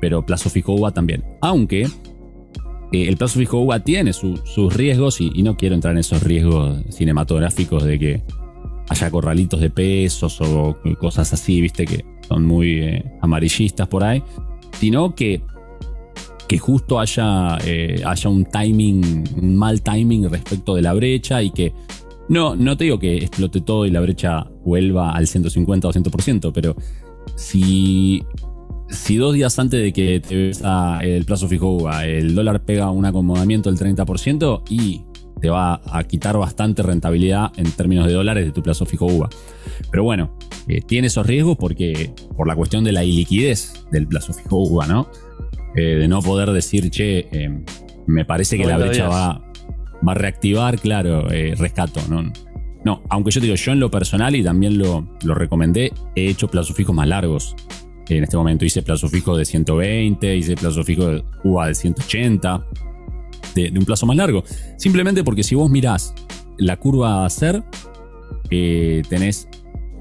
[0.00, 1.24] pero plazo fijo UVA también.
[1.40, 6.22] Aunque eh, el plazo fijo UVA tiene sus riesgos y, no quiero entrar en esos
[6.22, 8.22] riesgos cinematográficos de que
[8.88, 14.22] haya corralitos de pesos o cosas así, viste, que son muy eh, amarillistas por ahí
[14.82, 15.42] sino que,
[16.48, 21.50] que justo haya, eh, haya un timing, un mal timing respecto de la brecha y
[21.50, 21.72] que
[22.32, 26.50] no, no te digo que explote todo y la brecha vuelva al 150 o 200%,
[26.54, 26.74] pero
[27.36, 28.22] si,
[28.88, 30.62] si dos días antes de que te ves
[31.02, 35.02] el plazo fijo el dólar pega un acomodamiento del 30% y
[35.42, 39.28] te va a quitar bastante rentabilidad en términos de dólares de tu plazo fijo UVA.
[39.90, 40.34] Pero bueno,
[40.68, 44.86] eh, tiene esos riesgos porque por la cuestión de la iliquidez del plazo fijo UVA,
[44.86, 45.10] ¿no?
[45.76, 47.64] Eh, de no poder decir, che, eh,
[48.06, 49.51] me parece que la brecha va,
[50.06, 52.32] va, a reactivar, claro, rescato, ¿no?
[52.84, 56.28] No, aunque yo te digo, yo en lo personal y también lo, lo recomendé, he
[56.28, 57.54] hecho plazos fijos más largos.
[58.08, 62.66] En este momento hice plazo fijo de 120, hice plazo fijo de UVA de 180,
[63.54, 64.42] de, de un plazo más largo.
[64.76, 66.12] Simplemente porque si vos mirás
[66.58, 67.62] la curva a hacer,
[69.08, 69.48] tenés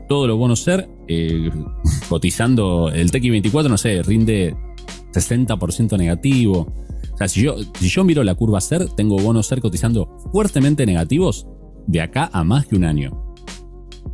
[0.08, 1.50] todos los bonos ser, eh,
[2.10, 4.56] cotizando el TX 24, no sé, rinde
[5.14, 6.74] 60% negativo.
[7.22, 11.48] Sea, si yo, si yo miro la curva ser, tengo bonos ser cotizando fuertemente negativos
[11.86, 13.36] de acá a más que un año.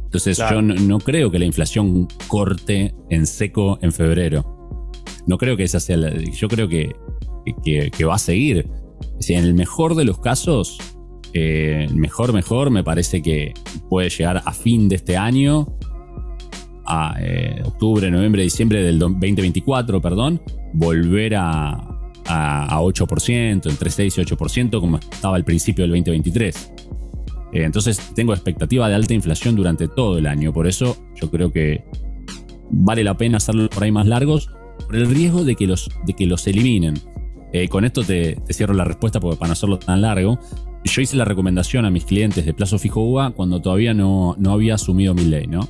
[0.05, 4.69] Entonces yo no, creo que la inflación corte en seco en febrero.
[5.25, 6.13] No creo que esa sea la...
[6.15, 6.95] Yo creo que,
[7.63, 8.69] que, va a seguir.
[9.19, 10.77] Si en el mejor de los casos,
[11.33, 13.53] eh, mejor, mejor, me parece que
[13.89, 15.77] puede llegar a fin de este año
[16.85, 20.41] a eh, octubre, noviembre, diciembre del 2024, perdón,
[20.73, 21.96] volver a,
[22.27, 26.73] a, 8%, entre 6 y 8%, como estaba al principio del 2023.
[27.53, 31.51] Eh, entonces tengo expectativa de alta inflación durante todo el año, por eso yo creo
[31.51, 31.85] que
[32.69, 34.51] vale la pena hacerlo por ahí más largos,
[34.85, 36.95] por el riesgo de que los, de que los eliminen.
[37.53, 40.39] Eh, con esto te, cierro la respuesta porque para no hacerlo tan largo,
[40.83, 44.51] yo hice la recomendación a mis clientes de plazo fijo UVA cuando todavía no, no
[44.51, 45.67] había asumido mi ley, ¿no?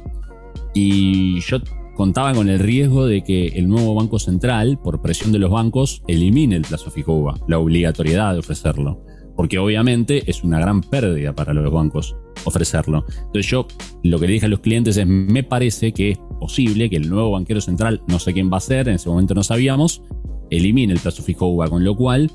[0.74, 1.60] Y yo
[1.98, 6.04] contaba con el riesgo de que el nuevo Banco Central, por presión de los bancos,
[6.08, 9.04] elimine el plazo fijo UVA, la obligatoriedad de ofrecerlo.
[9.36, 13.06] porque obviamente es una gran pérdida para los bancos ofrecerlo.
[13.08, 13.68] Entonces yo
[14.02, 17.08] lo que le dije a los clientes es, me parece que es posible que el
[17.08, 20.02] nuevo banquero central, no sé quién va a ser, en ese momento no sabíamos,
[20.50, 22.32] elimine el plazo fijo UVA, con lo cual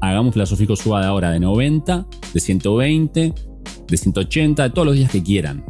[0.00, 3.34] hagamos plazo fijo UVA de ahora de 90, de 120,
[3.86, 5.64] de 180, de todos los días que quieran.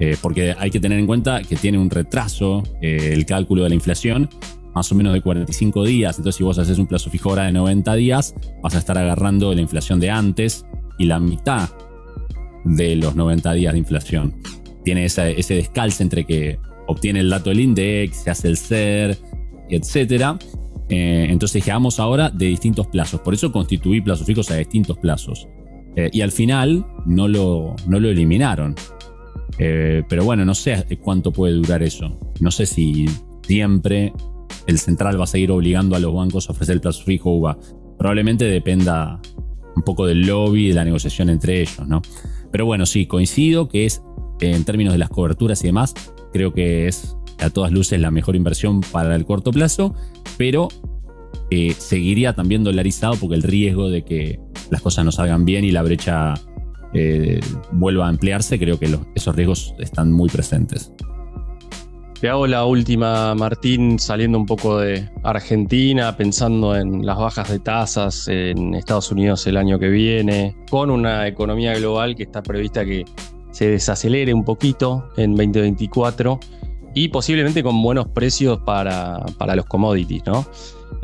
[0.00, 3.68] Eh, porque hay que tener en cuenta que tiene un retraso eh, el cálculo de
[3.68, 4.28] la inflación,
[4.74, 6.18] más o menos de 45 días.
[6.18, 9.54] Entonces, si vos haces un plazo fijo ahora de 90 días, vas a estar agarrando
[9.54, 10.66] la inflación de antes
[10.98, 11.70] y la mitad
[12.64, 14.34] de los 90 días de inflación.
[14.84, 19.16] Tiene ese descalce entre que obtiene el dato del index, se hace el SER,
[19.70, 20.36] etc.
[20.88, 23.20] Eh, entonces dije, ahora de distintos plazos.
[23.20, 25.46] Por eso constituí plazos fijos a distintos plazos.
[25.96, 28.74] y al final no lo, no lo eliminaron.
[29.58, 32.18] Eh, pero bueno, no sé cuánto puede durar eso.
[32.40, 33.06] No sé si
[33.42, 34.12] siempre
[34.66, 37.58] el central va a seguir obligando a los bancos a ofrecer el plazo fijo UVA.
[37.98, 39.20] Probablemente dependa
[39.76, 42.02] un poco del lobby y de la negociación entre ellos, ¿no?
[42.50, 44.02] Pero bueno, sí, coincido que es,
[44.40, 45.94] en términos de las coberturas y demás,
[46.32, 49.94] creo que es a todas luces la mejor inversión para el corto plazo,
[50.36, 50.68] pero
[51.50, 55.70] eh, seguiría también dolarizado porque el riesgo de que las cosas no salgan bien y
[55.70, 56.34] la brecha
[56.94, 57.40] eh,
[57.72, 60.92] vuelva a emplearse, creo que esos riesgos están muy presentes.
[62.20, 67.58] Te hago la última, Martín, saliendo un poco de Argentina, pensando en las bajas de
[67.58, 72.84] tasas en Estados Unidos el año que viene, con una economía global que está prevista
[72.84, 73.04] que
[73.50, 76.40] se desacelere un poquito en 2024
[76.94, 80.46] y posiblemente con buenos precios para, para los commodities, ¿no?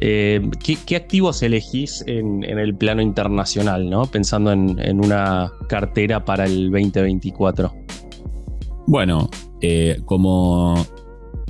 [0.02, 4.06] Eh, ¿qué, activos elegís en, el plano internacional, ¿no?
[4.06, 7.70] pensando en, una cartera para el 2024?
[8.86, 9.28] Bueno,
[9.60, 10.74] eh, como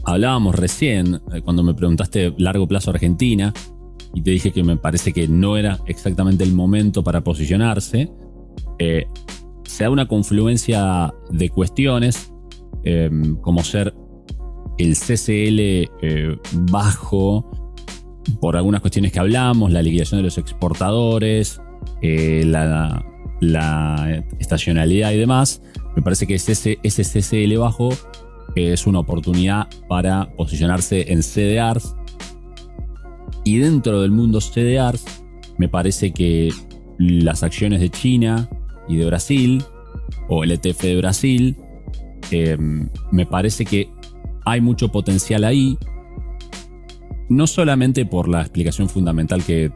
[0.05, 3.55] hablábamos recién, eh, cuando me preguntaste largo plazo Argentina,
[4.15, 8.11] y te dije que me parece que no era exactamente el momento para posicionarse,
[8.81, 12.33] se da una confluencia de cuestiones,
[13.43, 13.95] como ser
[14.79, 15.91] el CCL
[16.73, 17.60] bajo,
[18.41, 21.61] por algunas cuestiones que hablamos, la liquidación de los exportadores,
[22.03, 23.05] eh, la,
[24.39, 25.63] estacionalidad y demás,
[25.97, 27.91] me parece que ese, ese CCL bajo
[28.55, 31.97] es una oportunidad para posicionarse en CDRs.
[33.45, 35.05] Y dentro del mundo CDRs,
[35.57, 36.51] me parece que
[36.99, 38.49] las acciones de China
[38.89, 39.63] y de Brasil,
[40.29, 41.57] o el ETF de Brasil,
[42.31, 42.57] eh,
[43.11, 43.91] me parece que
[44.45, 45.79] hay mucho potencial ahí
[47.31, 49.73] no solamente por la explicación fundamental que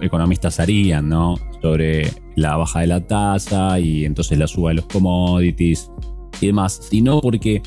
[0.00, 1.36] economistas harían, ¿no?
[1.60, 5.90] Sobre la baja de la tasa y entonces la suba de los commodities
[6.40, 7.62] y demás, sino porque,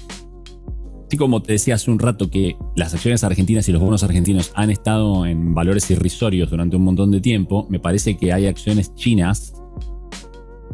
[1.08, 4.52] así como te decía hace un rato que las acciones argentinas y los bonos argentinos
[4.56, 8.94] han estado en valores irrisorios durante un montón de tiempo, me parece que hay acciones
[8.94, 9.54] chinas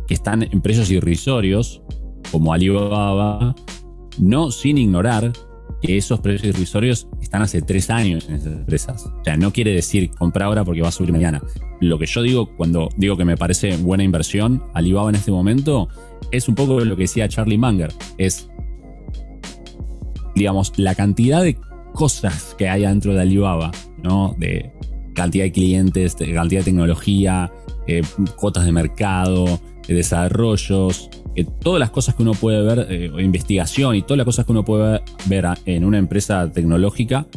[0.08, 1.82] que están en precios irrisorios,
[2.32, 3.56] como Alibaba,
[4.20, 5.32] no sin ignorar
[5.82, 9.06] que esos precios irrisorios están hace tres años en esas empresas.
[9.06, 11.42] O sea, no quiere decir compra ahora porque va a subir mañana.
[11.80, 15.90] Lo que yo digo cuando digo que me parece buena inversión, Alibaba en este momento,
[16.32, 17.92] es un poco lo que decía Charlie Munger.
[18.18, 18.50] Es,
[20.36, 21.58] digamos, la cantidad de
[21.94, 23.72] cosas que hay dentro de Alibaba,
[24.04, 24.36] ¿no?
[24.38, 24.72] De
[25.14, 27.52] cantidad de clientes, cantidad de tecnología,
[27.88, 28.02] eh,
[28.36, 31.10] cuotas de mercado, de desarrollos,
[31.44, 34.66] todas las cosas que uno puede ver, eh, investigación y todas las cosas que uno
[34.66, 37.28] puede ver en una empresa tecnológica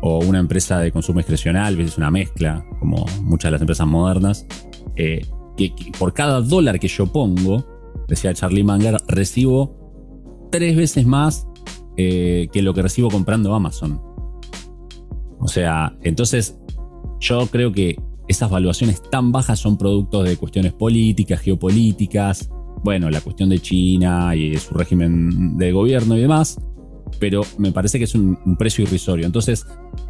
[0.00, 4.46] o una empresa de consumo discrecional, es una mezcla, como muchas de las empresas modernas,
[4.96, 5.24] eh,
[5.56, 7.64] que, por cada dólar que yo pongo,
[8.08, 11.46] decía Charlie Munger, recibo tres veces más
[11.96, 14.00] eh, que lo que recibo comprando Amazon.
[15.38, 16.58] O sea, entonces
[17.20, 17.96] yo creo que
[18.28, 22.50] esas valuaciones tan bajas son productos de cuestiones políticas, geopolíticas,
[22.82, 26.58] bueno, la cuestión de China y su régimen de gobierno y demás,
[27.18, 29.26] pero me parece que es un, precio irrisorio.
[29.26, 29.66] Entonces,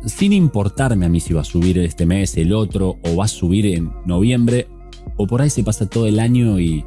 [0.07, 3.29] sin importarme a mí si va a subir este mes, el otro, o va a
[3.29, 4.69] subir en noviembre,
[5.17, 6.85] o por ahí se pasa todo el año y,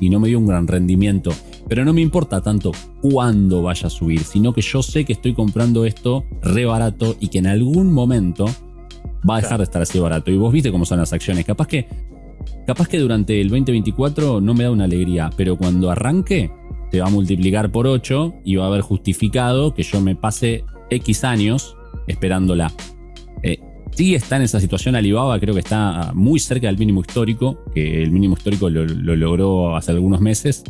[0.00, 1.30] y no me dio un gran rendimiento.
[1.66, 5.32] Pero no me importa tanto cuándo vaya a subir, sino que yo sé que estoy
[5.32, 8.46] comprando esto re barato y que en algún momento
[9.28, 10.30] va a dejar de estar así barato.
[10.30, 11.46] Y vos viste cómo son las acciones.
[11.46, 11.88] Capaz que
[12.66, 16.50] Capaz que durante el 2024 no me da una alegría, pero cuando arranque
[16.90, 20.64] se va a multiplicar por 8 y va a haber justificado que yo me pase
[20.90, 21.76] X años
[22.06, 22.72] esperándola.
[23.42, 23.58] Eh,
[23.90, 28.02] sí está en esa situación Alibaba, creo que está muy cerca del mínimo histórico, que
[28.02, 30.62] el mínimo histórico lo, logró hace algunos meses.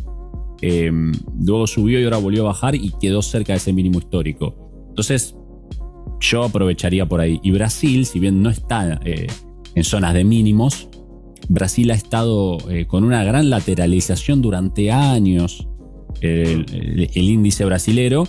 [0.61, 0.91] Eh,
[1.39, 4.55] luego subió y ahora volvió a bajar y quedó cerca de ese mínimo histórico.
[4.89, 5.35] Entonces,
[6.19, 7.39] yo aprovecharía por ahí.
[7.43, 9.27] Y Brasil, si bien no está eh,
[9.75, 10.89] en zonas de mínimos,
[11.49, 15.67] Brasil ha estado eh, con una gran lateralización durante años,
[16.21, 16.65] el,
[17.15, 18.27] índice brasilero,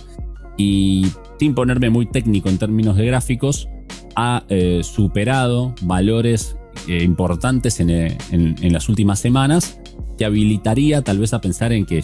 [0.57, 1.07] y
[1.39, 3.67] sin ponerme muy técnico en términos de gráficos,
[4.15, 8.17] ha eh, superado valores eh, importantes en,
[8.61, 9.79] las últimas semanas
[10.17, 12.03] que habilitaría tal vez a pensar en que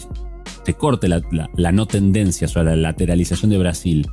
[0.64, 4.06] se corte la, no tendencia, o la lateralización de Brasil.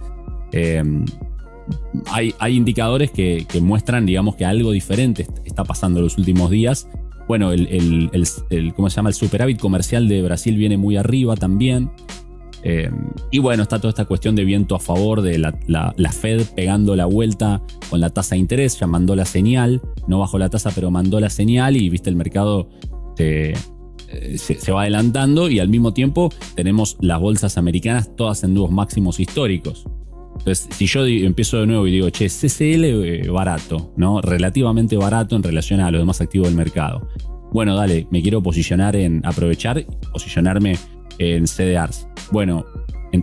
[2.12, 6.88] Hay, indicadores que, muestran, digamos, que algo diferente está pasando en los últimos días
[7.28, 9.08] bueno, el, ¿cómo se llama?
[9.08, 11.90] El superávit comercial de Brasil viene muy arriba también.
[12.64, 12.92] Eh,
[13.32, 17.06] y bueno, está toda esta cuestión de viento a favor de la, Fed pegando la
[17.06, 20.92] vuelta con la tasa de interés, ya mandó la señal, no bajó la tasa, pero
[20.92, 22.70] mandó la señal y viste el mercado
[23.16, 23.54] se,
[24.10, 28.72] eh, se, va adelantando y al mismo tiempo tenemos las bolsas americanas todas en nuevos
[28.72, 29.86] máximos históricos.
[30.38, 34.22] Entonces, si yo empiezo de nuevo y digo, che, CCL eh, barato, ¿no?
[34.22, 37.08] Relativamente barato en relación a los demás activos del mercado.
[37.52, 40.78] Bueno, dale, me quiero posicionar en aprovechar, posicionarme
[41.20, 42.08] en CDRs.
[42.32, 42.66] Bueno,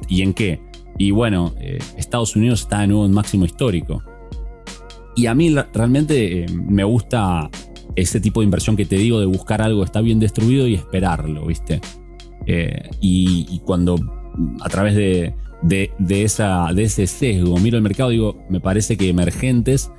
[0.09, 0.61] ¿y en qué?
[0.97, 4.03] Y bueno, eh, Estados Unidos está de nuevo en máximo histórico.
[5.17, 7.51] Y a mí realmente eh, me gusta
[7.97, 10.75] ese tipo de inversión que te digo de buscar algo que está bien destruido y
[10.75, 11.81] esperarlo, ¿viste?
[13.01, 13.97] y, cuando
[14.63, 17.59] a través de, de, esa, de ese sesgo.
[17.59, 19.91] Miro el mercado y digo, me parece que emergentes,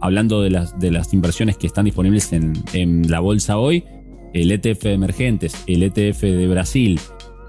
[0.00, 3.84] hablando de las, de las inversiones que están disponibles en, la bolsa hoy,
[4.32, 7.00] el ETF de emergentes, el ETF de Brasil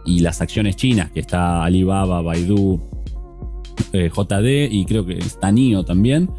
[0.06, 2.82] y las acciones chinas, que está Alibaba, Baidu,
[3.94, 6.30] eh, JD y creo que está NIO también.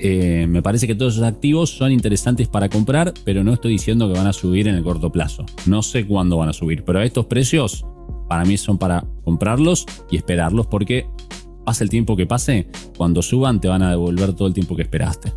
[0.00, 4.10] Eh, me parece que todos esos activos son interesantes para comprar, pero no estoy diciendo
[4.10, 5.44] que van a subir en el corto plazo.
[5.66, 7.84] No sé cuándo van a subir, pero a estos precios
[8.28, 11.08] para mí son para comprarlos y esperarlos porque
[11.64, 14.82] pase el tiempo que pase, cuando suban te van a devolver todo el tiempo que
[14.82, 15.32] esperaste.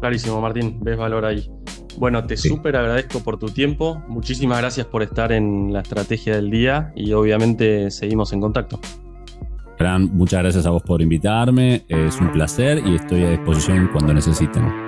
[0.00, 1.50] Clarísimo, Martín, ves valor ahí.
[1.98, 4.02] Bueno, te súper agradezco por tu tiempo.
[4.08, 8.78] Muchísimas gracias por estar en la estrategia del día y obviamente seguimos en contacto.
[9.78, 11.84] Gran, muchas gracias a vos por invitarme.
[11.88, 14.87] Es un placer y estoy a disposición cuando necesiten.